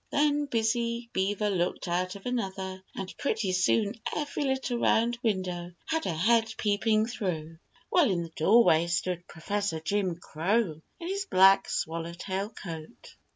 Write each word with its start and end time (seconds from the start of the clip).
Then 0.11 0.45
Busy 0.47 1.11
Beaver 1.13 1.51
looked 1.51 1.87
out 1.87 2.15
of 2.15 2.25
another, 2.25 2.81
and 2.95 3.15
pretty 3.19 3.51
soon 3.51 3.93
every 4.15 4.45
little 4.45 4.79
round 4.79 5.19
window 5.21 5.73
had 5.85 6.07
a 6.07 6.13
head 6.15 6.51
peeping 6.57 7.05
through, 7.05 7.59
while 7.91 8.09
in 8.09 8.23
the 8.23 8.29
doorway 8.35 8.87
stood 8.87 9.27
Professor 9.27 9.79
Jim 9.79 10.15
Crow 10.15 10.81
in 10.99 11.07
his 11.07 11.27
black 11.29 11.69
swallowtail 11.69 12.49
coat. 12.49 13.15